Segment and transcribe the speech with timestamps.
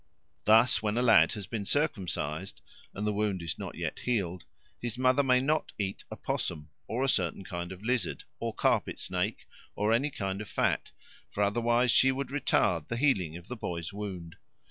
[0.45, 2.63] Thus when a lad has been circumcised
[2.95, 4.45] and the wound is not yet healed,
[4.79, 9.47] his mother may not eat opossum, or a certain kind of lizard, or carpet snake,
[9.75, 10.89] or any kind of fat,
[11.29, 14.37] for otherwise she would retard the healing of the boy's wound.